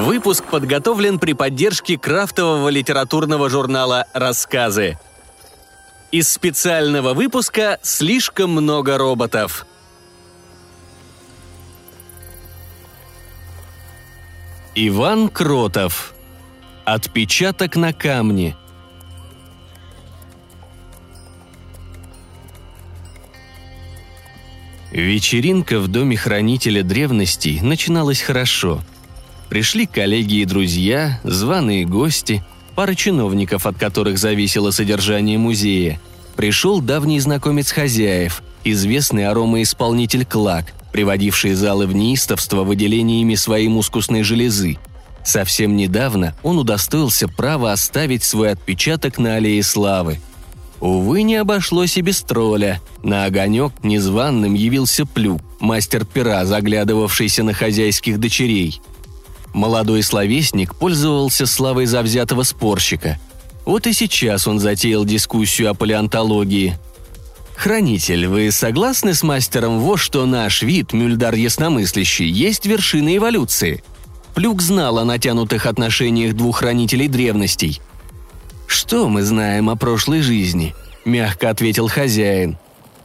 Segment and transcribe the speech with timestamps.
[0.00, 4.98] Выпуск подготовлен при поддержке крафтового литературного журнала «Рассказы».
[6.10, 9.66] Из специального выпуска «Слишком много роботов».
[14.74, 16.14] Иван Кротов.
[16.86, 18.56] Отпечаток на камне.
[24.90, 28.80] Вечеринка в доме хранителя древностей начиналась хорошо–
[29.50, 32.44] Пришли коллеги и друзья, званые гости,
[32.76, 36.00] пара чиновников, от которых зависело содержание музея.
[36.36, 44.78] Пришел давний знакомец хозяев, известный аромаисполнитель Клак, приводивший залы в неистовство выделениями своей мускусной железы.
[45.24, 50.20] Совсем недавно он удостоился права оставить свой отпечаток на аллее славы.
[50.78, 52.80] Увы, не обошлось и без тролля.
[53.02, 58.80] На огонек незваным явился Плюк, мастер пера, заглядывавшийся на хозяйских дочерей.
[59.52, 63.18] Молодой словесник пользовался славой завзятого спорщика.
[63.64, 66.78] Вот и сейчас он затеял дискуссию о палеонтологии.
[67.56, 73.84] «Хранитель, вы согласны с мастером Во, что наш вид, Мюльдар Ясномыслящий, есть вершина эволюции?»
[74.34, 77.80] Плюк знал о натянутых отношениях двух хранителей древностей.
[78.66, 82.56] «Что мы знаем о прошлой жизни?»– мягко ответил хозяин.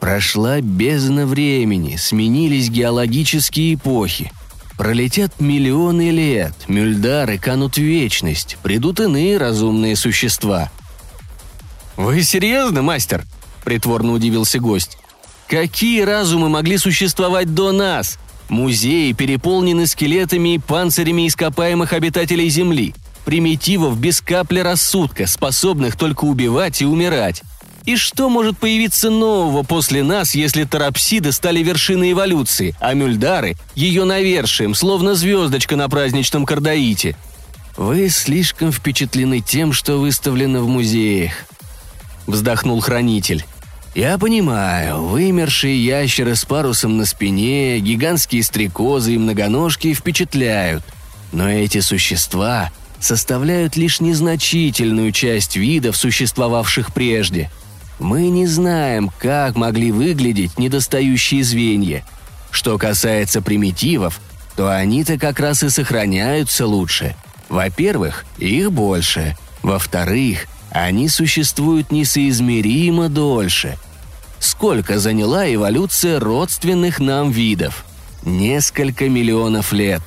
[0.00, 4.32] «Прошла бездна времени, сменились геологические эпохи.
[4.78, 10.70] Пролетят миллионы лет, мюльдары канут в вечность, придут иные разумные существа.
[11.96, 13.24] «Вы серьезно, мастер?»–
[13.64, 14.96] притворно удивился гость.
[15.48, 18.20] «Какие разумы могли существовать до нас?
[18.48, 26.82] Музеи переполнены скелетами и панцирями ископаемых обитателей Земли, примитивов без капли рассудка, способных только убивать
[26.82, 27.42] и умирать.
[27.88, 34.04] И что может появиться нового после нас, если тарапсиды стали вершиной эволюции, а мюльдары– ее
[34.04, 37.16] навершием, словно звездочка на праздничном кардаите?
[37.78, 41.32] Вы слишком впечатлены тем, что выставлено в музеях.
[42.26, 43.46] Вздохнул хранитель.
[43.94, 50.84] Я понимаю, вымершие ящеры с парусом на спине, гигантские стрекозы и многоножки впечатляют.
[51.32, 52.70] Но эти существа
[53.00, 57.50] составляют лишь незначительную часть видов, существовавших прежде–
[57.98, 62.04] мы не знаем, как могли выглядеть недостающие звенья.
[62.50, 64.20] Что касается примитивов,
[64.56, 67.14] то они-то как раз и сохраняются лучше.
[67.48, 69.36] Во-первых, их больше.
[69.62, 73.76] Во-вторых, они существуют несоизмеримо дольше.
[74.38, 77.84] Сколько заняла эволюция родственных нам видов?
[78.22, 80.02] Несколько миллионов лет.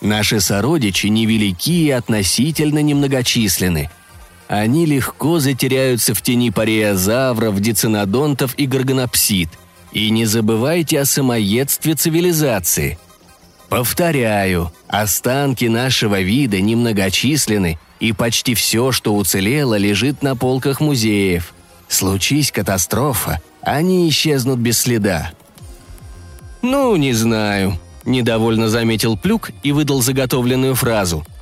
[0.00, 3.90] Наши сородичи невелики и относительно немногочисленны–
[4.50, 9.48] они легко затеряются в тени париозавров, дицинодонтов и горгонопсид.
[9.92, 12.98] И не забывайте о самоедстве цивилизации.
[13.68, 21.54] Повторяю, останки нашего вида немногочисленны, и почти все, что уцелело, лежит на полках музеев.
[21.86, 25.30] Случись катастрофа, они исчезнут без следа.
[26.60, 31.24] «Ну, не знаю»,– недовольно заметил Плюк и выдал заготовленную фразу–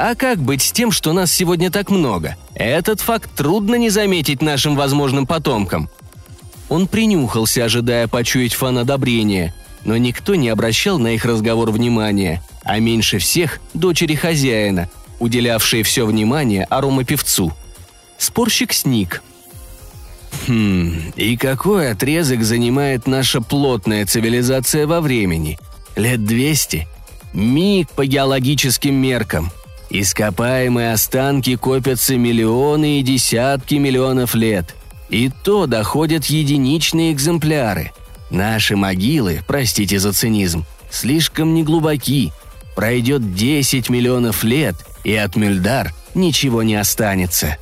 [0.00, 2.36] а как быть с тем, что нас сегодня так много?
[2.54, 5.90] Этот факт трудно не заметить нашим возможным потомкам.
[6.68, 9.52] Он принюхался, ожидая почуять фан одобрения,
[9.84, 14.88] но никто не обращал на их разговор внимания, а меньше всех– дочери хозяина,
[15.18, 17.52] уделявшие все внимание аромапевцу.
[18.18, 19.20] Спорщик сник.
[20.46, 25.58] Хм, и какой отрезок занимает наша плотная цивилизация во времени?
[25.96, 26.86] Лет двести?
[27.32, 29.50] Миг по геологическим меркам–
[29.90, 34.74] Ископаемые останки копятся миллионы и десятки миллионов лет.
[35.08, 37.92] И то доходят единичные экземпляры.
[38.30, 42.32] Наши могилы, простите за цинизм, слишком неглубоки.
[42.76, 47.56] Пройдет 10 миллионов лет, и от Мюльдар ничего не останется.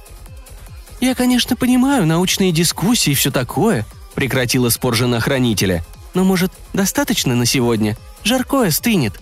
[1.01, 5.85] «Я, конечно, понимаю научные дискуссии и все такое»,— прекратила спор жена хранителя.
[6.15, 7.97] «Но, может, достаточно на сегодня?
[8.25, 9.21] Жаркое стынет.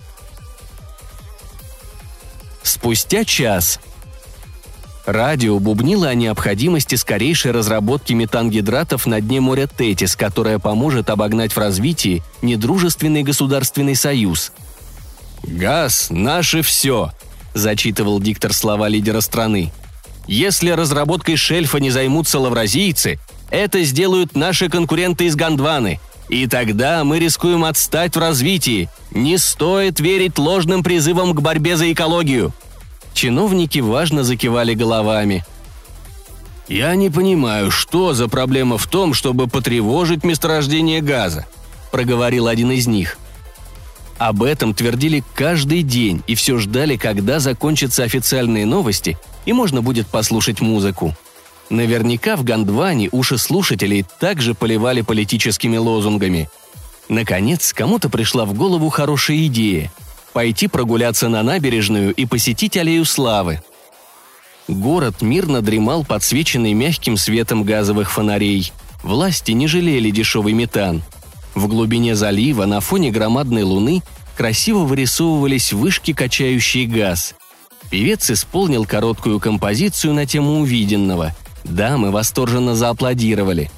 [2.75, 3.79] Спустя час.
[5.05, 11.57] Радио бубнило о необходимости скорейшей разработки метангидратов на дне моря Тетис, которая поможет обогнать в
[11.57, 14.51] развитии недружественный государственный союз.
[15.43, 17.13] «Газ– наше все»,–
[17.53, 19.71] зачитывал диктор слова лидера страны.
[20.27, 23.19] «Если разработкой шельфа не займутся лавразийцы,
[23.51, 28.89] это сделают наши конкуренты из Гондваны– и тогда мы рискуем отстать в развитии.
[29.11, 32.53] Не стоит верить ложным призывам к борьбе за экологию.
[33.13, 35.45] Чиновники важно закивали головами.
[36.67, 41.45] «Я не понимаю, что за проблема в том, чтобы потревожить месторождение газа»,–
[41.91, 43.17] проговорил один из них.
[44.17, 50.07] Об этом твердили каждый день и все ждали, когда закончатся официальные новости и можно будет
[50.07, 51.15] послушать музыку.
[51.69, 56.49] Наверняка в Гондване уши слушателей также поливали политическими лозунгами.
[57.09, 59.91] Наконец, кому-то пришла в голову хорошая идея–
[60.35, 63.61] пойти прогуляться на набережную и посетить Аллею Славы.
[64.67, 68.73] Город мирно дремал, подсвеченный мягким светом газовых фонарей.
[69.01, 71.03] Власти не жалели дешевый метан.
[71.53, 74.03] В глубине залива на фоне громадной луны
[74.35, 77.33] красиво вырисовывались вышки, качающие газ.
[77.89, 81.33] Певец исполнил короткую композицию на тему увиденного–
[81.65, 83.69] Дамы восторженно зааплодировали.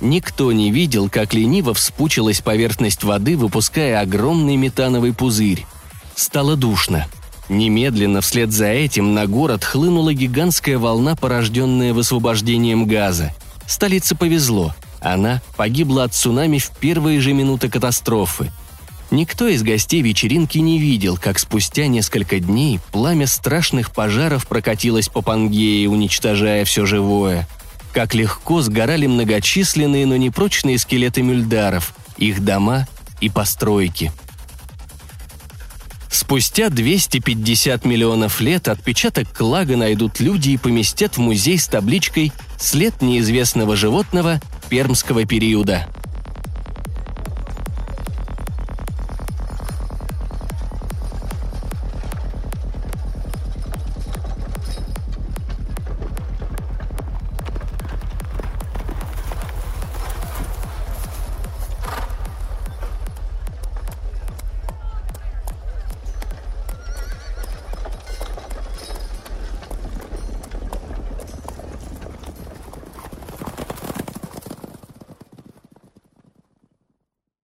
[0.00, 5.66] Никто не видел, как лениво вспучилась поверхность воды, выпуская огромный метановый пузырь.
[6.14, 7.06] Стало душно.
[7.48, 13.32] Немедленно вслед за этим на город хлынула гигантская волна, порожденная высвобождением газа.
[13.66, 14.74] Столице повезло.
[15.00, 18.52] Она погибла от цунами в первые же минуты катастрофы–
[19.10, 25.22] Никто из гостей вечеринки не видел, как спустя несколько дней пламя страшных пожаров прокатилось по
[25.22, 27.48] Пангее, уничтожая все живое.
[27.94, 32.86] Как легко сгорали многочисленные, но непрочные скелеты мюльдаров, их дома
[33.20, 34.12] и постройки.
[36.10, 43.00] Спустя 250 миллионов лет отпечаток клага найдут люди и поместят в музей с табличкой «След
[43.00, 45.86] неизвестного животного пермского периода».